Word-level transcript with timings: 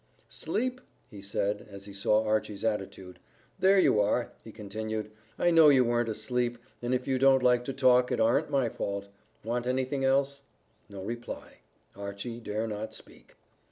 "Sleep?" 0.29 0.81
he 1.11 1.21
said, 1.21 1.67
as 1.69 1.85
he 1.85 1.93
saw 1.93 2.23
Archy's 2.23 2.65
attitude. 2.65 3.19
"There 3.59 3.77
you 3.77 3.99
are," 3.99 4.31
he 4.43 4.51
continued. 4.51 5.11
"I 5.37 5.51
know 5.51 5.69
you 5.69 5.85
weren't 5.85 6.09
asleep, 6.09 6.57
and 6.81 6.91
if 6.95 7.07
you 7.07 7.19
don't 7.19 7.43
like 7.43 7.63
to 7.65 7.71
talk 7.73 8.11
it 8.11 8.19
aren't 8.19 8.49
my 8.49 8.67
fault. 8.67 9.09
Want 9.43 9.67
anything 9.67 10.03
else?" 10.03 10.41
No 10.89 11.03
reply; 11.03 11.57
Archy 11.95 12.39
dare 12.39 12.65
not 12.65 12.95
speak. 12.95 13.35